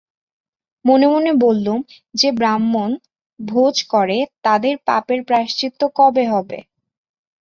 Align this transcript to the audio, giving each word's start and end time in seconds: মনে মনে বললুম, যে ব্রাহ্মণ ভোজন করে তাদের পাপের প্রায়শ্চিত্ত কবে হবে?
মনে 0.85 1.07
মনে 1.07 1.31
বললুম, 1.43 1.79
যে 2.13 2.29
ব্রাহ্মণ 2.31 2.89
ভোজন 3.39 3.87
করে 3.93 4.17
তাদের 4.43 4.73
পাপের 4.87 5.19
প্রায়শ্চিত্ত 5.23 5.81
কবে 5.95 6.23
হবে? 6.27 6.57